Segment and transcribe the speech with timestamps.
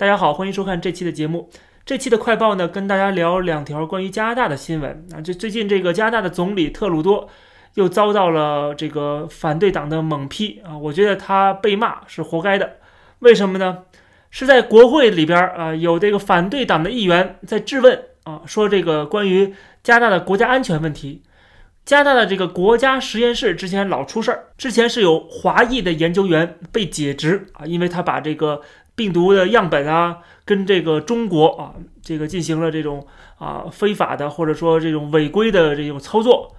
[0.00, 1.50] 大家好，欢迎收看这期的节目。
[1.84, 5.20] 这期的快报呢，跟大家聊两条关于加拿大的新闻啊。
[5.20, 7.28] 就最近这个加拿大的总理特鲁多
[7.74, 12.78] 又遭到了这个反对党的猛批啊，我觉得他被骂是活该的。
[13.18, 13.80] 为什么呢？
[14.30, 21.20] 是在国会里边啊，有这个反对党的议员在质问啊，说这个关于加拿大的国家安全问题。
[21.84, 28.62] 加拿大的这个国家实验室之前老出事儿，之前是有华裔的研究员被解职啊，因为他把这个。
[29.00, 33.06] 病毒的样本啊，跟这个中国啊，这个进行了这种
[33.38, 36.54] 啊非法的或者说这种违规的这种操作，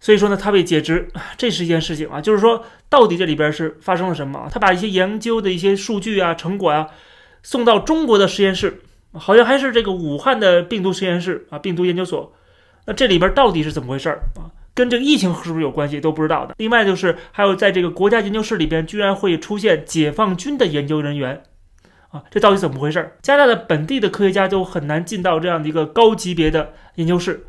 [0.00, 2.22] 所以说呢，他被解职， 这是一件事情啊。
[2.22, 4.48] 就是说，到底这里边是发生了什么？
[4.50, 6.88] 他把一些研究的一些数据啊、成果啊
[7.42, 8.80] 送到中国的实验室，
[9.12, 12.32] 好像还是这个武汉的病毒实验室啊，病毒研究所。
[12.86, 14.48] 那这里边到底是怎么回事儿啊？
[14.74, 16.54] 跟这个疫情是不是有关系都不知道的。
[16.56, 21.42] 另外就是还有在这个国家研究室里边，居然会出现解放军的研究人员。
[22.14, 23.16] 啊，这到底怎么回事？
[23.22, 27.44] 加拿大的本地的科学家都很难进到这样的一个高级别的研究室，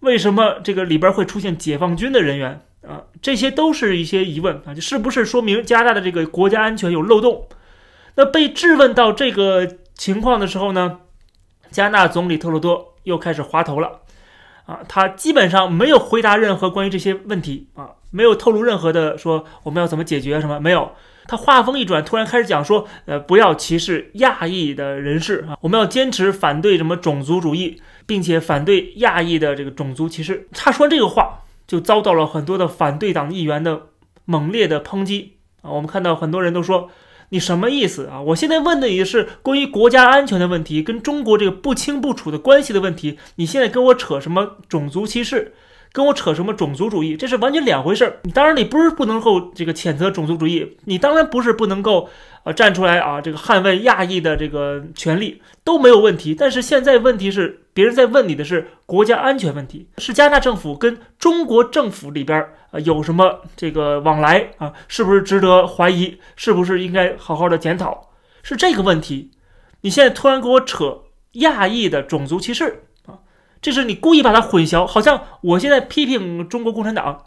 [0.00, 3.04] 为什么这个里边会出现解放军的人员啊？
[3.22, 7.46] 这些都是一些疑问啊，就是不是说明加拿大的这个国家安全有漏洞？
[8.16, 10.98] 那被质问到这个情况的时候呢，
[11.70, 14.00] 加拿大总理特鲁多又开始滑头了
[14.66, 20.92] 啊，他基本上没有回答任何关于这些问题啊，没有透露任何的说我们要怎么解决什么没有。
[21.26, 30.48] 他话锋一转，突然开始讲说，呃，不要歧视亚裔的人士啊，我们要坚持反对什么种族主义，并且反对亚裔的这个种族歧视。
[30.52, 33.82] 他说这个话，就遭到了很多的反对党议员的
[34.24, 35.70] 猛烈的抨击啊。
[35.70, 36.90] 我们看到很多人都说，
[37.30, 38.20] 你什么意思啊？
[38.20, 45.54] 我现在问的也是关于国家安全的问题，跟中国这个不清不楚的关系的问题，你现在跟我扯什么种族歧视？
[45.92, 47.16] 跟我扯什么种族主义？
[47.16, 48.20] 这是完全两回事儿。
[48.22, 52.08] 你当然你不是不能够这个谴责种族主义，你当然不是不能够
[52.44, 56.34] 啊站出来啊这个捍卫亚裔的这个权利都没有问题。
[56.34, 62.40] 但是现在问题是别人在问你的是国家安全问题，是加拿大政府跟中国政府里边
[62.70, 64.72] 啊有什么这个往来啊？
[64.88, 66.18] 是不是值得怀疑？
[66.36, 68.10] 是不是应该好好的检讨？
[68.42, 69.30] 是这个问题。
[69.82, 71.02] 你现在突然给我扯
[71.32, 72.81] 亚裔的种族歧视？
[73.62, 77.22] 这是你故意把它混淆，好像我现在批评中国共产党，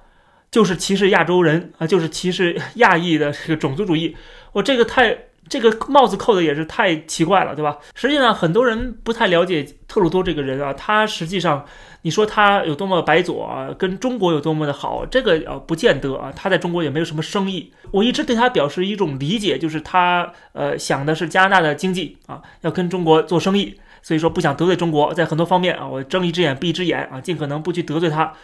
[0.52, 4.16] 就是歧视亚洲人啊，就是歧视亚裔的这个种族主义。
[4.52, 7.78] 我这个太这个帽子扣的也是太奇怪了，对吧？
[7.94, 11.66] 实际上很多人不太了解特鲁多这个人啊，他实际上
[12.02, 16.34] 你说他有多么白左啊，跟中国有多么的好，这个呃不见得啊。
[16.36, 17.72] 他在中国也没有什么生意。
[17.92, 23.80] 我一直对他表示一种理解，就是他呃想的是加拿大的经济啊，要跟中国做生意。
[24.06, 28.36] 所以说不想得罪中国，在很多方面啊，我睁一只眼闭一只眼啊，尽可能不去得罪他，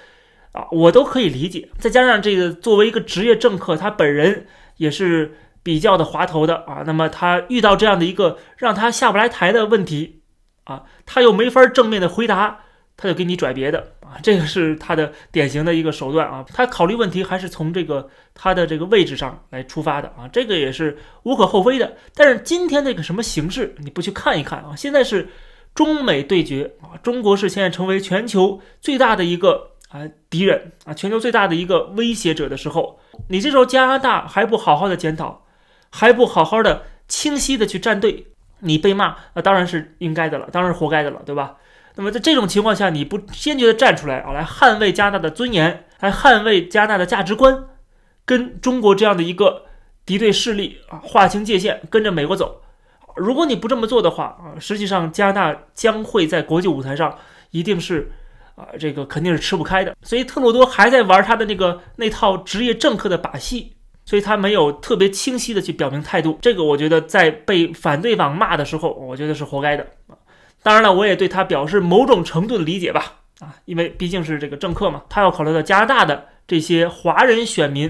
[0.53, 1.69] 啊，我都可以理解。
[1.77, 6.81] 再加上这个作为一个职业政客，他本人也是比较的滑头的啊。
[6.87, 10.23] 那么他遇到这样的一个让他下不来台的问题
[10.63, 12.61] 啊，他又没法正面的回答，
[12.97, 16.43] 他就给你拽别的啊，这个是他的典型的一个手段啊。
[16.51, 21.97] 他考虑问题还是从这个他的这个位置上来出发的啊，这个也是无可厚非的。
[22.15, 24.73] 但是今天这个什么形式，你不去看一看啊？
[24.75, 25.29] 现在是。
[25.73, 32.99] 中美对决啊，中国是现在成为全球最大的一个啊敌人啊，全球最大的一个威胁者的时候，
[33.29, 35.45] 你这时候加拿大还不好好的检讨，
[35.89, 38.27] 还不好好的清晰的去站队，
[38.59, 41.55] 你被骂那当然是应该的了，当然是活该的了，对吧？
[41.95, 47.65] 那么在这种情况下，你不坚决的站出来啊，来捍卫加拿大的尊严，来捍卫加拿大的价值观，
[48.25, 49.65] 跟中国这样的一个
[50.05, 52.60] 敌对势力啊划清界限，跟着美国走。
[53.15, 57.17] 如果你不这么做的话啊，实际上加拿大将会在国际舞台上
[57.51, 58.11] 一定是
[58.55, 59.95] 啊，这个肯定是吃不开的。
[60.01, 63.73] 所以特鲁多还在玩他的那个那套职业政客的把戏，
[64.05, 66.37] 所以他没有特别清晰的去表明态度。
[66.41, 70.15] 这个我觉得在被反对党骂的时候，我觉得是活该的啊。
[70.63, 76.27] 当然了，我也对他表示某种程度的理解吧啊，因为毕竟是这个政客嘛，他要考虑到加拿大的。
[76.47, 77.89] 这些华人选民，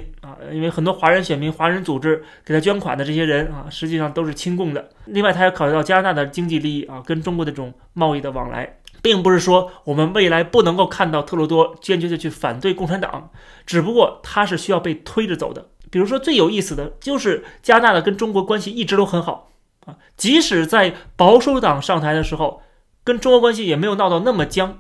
[0.51, 4.89] 因为很多华人选民、华人组织给他捐款的这些人啊，实际上都是亲共的。
[5.05, 13.29] 另外，他也考虑到加拿大的经济利益啊，跟中国的这种贸易的往来，并不是说我们未来不能够看到特鲁多坚决的去反对共产党，
[13.65, 15.67] 只不过他是需要被推着走的。
[15.89, 19.51] 比如说，最有意思的就是加拿大的跟中国关系一直都很好
[19.85, 22.61] 啊，即使在保守党上台的时候，
[23.03, 24.79] 跟中国关系也没有闹到那么僵，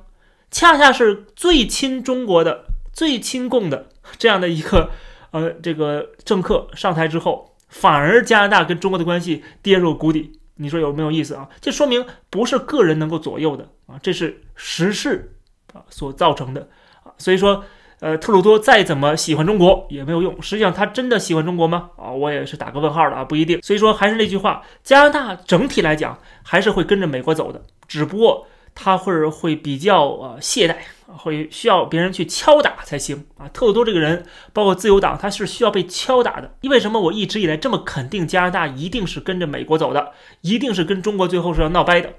[0.49, 2.65] 恰恰是最亲中国的。
[2.93, 3.87] 最亲共的
[4.17, 4.89] 这样的一个
[5.31, 11.49] 呃这个政客上台之后，反而加拿大跟中国的关系跌入谷底，你说有没有意思啊？
[11.59, 15.33] 这说明不是个人能够左右的啊，这是时势
[15.73, 16.67] 啊所造成的
[17.03, 17.11] 啊。
[17.17, 17.63] 所以说，
[17.99, 20.41] 呃，特鲁多再怎么喜欢中国也没有用。
[20.41, 21.91] 实际上，他真的喜欢中国吗？
[21.97, 23.61] 啊，我也是打个问号的啊，不一定。
[23.61, 30.75] 所以说，还是那句话，加拿大整体来讲还是会跟着美国走的，只不过他会会比较呃懈怠，
[31.07, 33.47] 会需要别人去敲打才行啊。
[33.49, 36.55] 特鲁多这个人，包括自由党，他是需要被敲打的。
[36.63, 36.99] 为什么？
[36.99, 42.13] 我一直以来这么肯定加拿大一定是跟着美国走的，一定是跟中国最后是要闹掰的，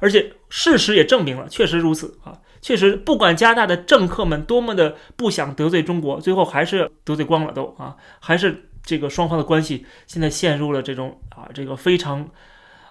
[0.00, 2.38] 而且事实也证明了，确实如此啊。
[2.60, 12.28] 确实，不管加拿大的政客们多么的不想得罪中国，最后还是得罪光了，都啊，还是这个双方的关系现在陷入了这种啊这个非常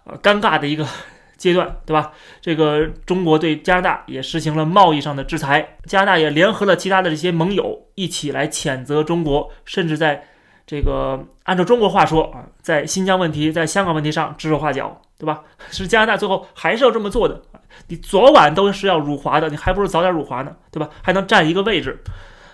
[0.05, 0.87] 呃尴尬的一个
[1.37, 2.11] 阶段，对吧？
[2.41, 10.23] 这个中国对加拿大也实行了贸易上的制裁，加拿大也联合了其他的这些盟友一起来谴责中国，甚至在
[10.65, 15.43] 这个按照中国话说啊，在新疆问题、在香港问题上指手画脚，对吧？
[15.71, 17.41] 是加拿大最后还是要这么做的。
[17.87, 20.89] 你昨晚都是要辱华的，你还不如早点辱华呢，对吧？
[21.01, 22.01] 还能占一个位置，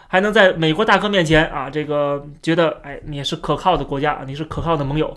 [0.07, 5.15] 还能在美国大哥面前啊，这个觉得哎，你是可靠的国家，你是可靠的盟友。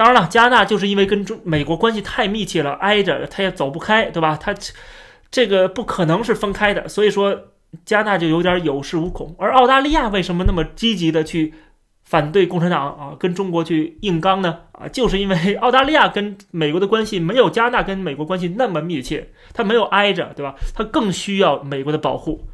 [0.00, 4.34] 当然了，加拿大就是因为跟中美国关系太密切了，挨着他也走不开，对吧？
[4.40, 4.54] 他
[5.30, 7.38] 这个不可能是分开的，所以说
[7.84, 9.36] 加拿大就有点有恃无恐。
[9.38, 11.52] 而澳大利亚为什么那么积极的去？
[12.02, 20.56] 反对共产党啊，跟中国去硬刚呢啊，就是因为澳大利亚跟美国的关系没有加拿大跟美国关系那么密切，它没有挨着，对吧？
[20.74, 22.48] 它更需要美国的保护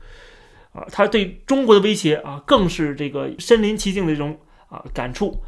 [0.72, 4.36] 啊，它对中国的威胁啊，更是这个身临其境的这种
[4.68, 5.40] 啊感触。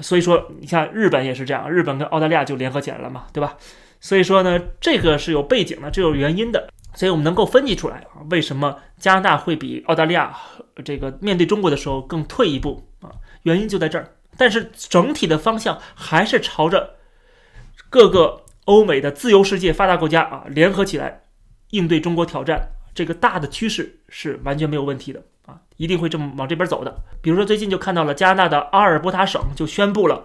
[0.00, 3.56] 所以说，你像日本也是这样，日本跟澳大利亚就联合起来了嘛，对吧？
[4.00, 10.34] 所以说呢，这个是有背景的，这有原因的，所以我们能够分析出来啊，为什么加拿大会比澳大利亚
[10.84, 13.12] 这个面对中国的时候更退一步啊？
[13.42, 14.08] 原因就在这儿，
[14.38, 16.94] 但是整体的方向还是朝着
[17.90, 21.22] 各个欧美的自由世界发达国家啊联合起来
[21.70, 25.22] 应对中国挑战，这个大的趋势是完全没有问题的
[25.76, 26.94] 一定会这么往这边走的。
[27.20, 30.24] 比如说最近就看到了加拿大的阿尔伯塔省就宣布了，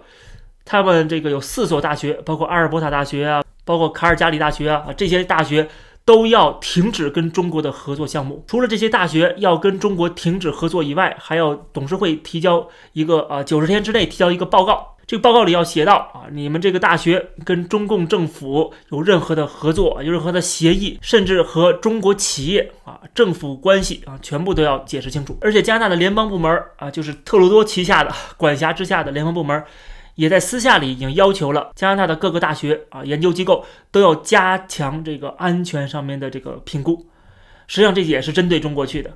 [0.64, 5.68] 他们这个有四所大学，包括阿尔伯塔大学啊，包括卡尔加里大学啊，这些大学。
[6.06, 8.44] 都要停止跟中国的合作项目。
[8.46, 14.95] 除了这些大学要跟中国停止合作以外，还要董事会提交一个啊九十天之内提交一个报告。
[15.06, 25.38] 这个报告里要写到啊，你们这个大学跟中共政府有任何的合作，有任何的协议，甚至和中国企业啊政府关系啊，全部都要解释清楚。
[25.40, 29.62] 而且加拿大的联邦部门啊，就是特鲁多旗下的管辖之下的联邦部门。
[30.16, 37.06] 也在私下里已经要求了加拿大的各个大学啊研究机构都要加强这个安全上面的这个评估。
[37.66, 39.10] 实际上这也是针对中国去的。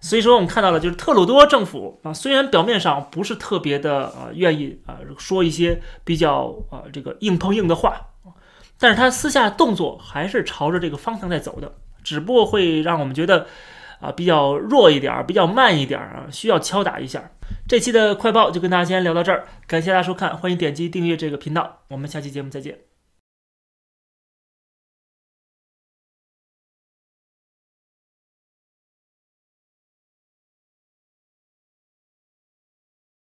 [0.00, 8.08] 所以说我们看到了，就是特鲁多政府啊，虽然表面上不是特别的啊愿意啊说一些比较啊这个硬碰硬的话，
[8.78, 13.46] 但是他私下动作还是朝着这个方向在走的，只不过会让我们觉得
[14.00, 17.30] 啊比较弱一点，比较慢一点啊，需要敲打一下。
[17.68, 22.89] 这期的快报就跟大家先聊到这儿，感谢大家收看，欢迎点击订阅这个频道，我们下期节目再见。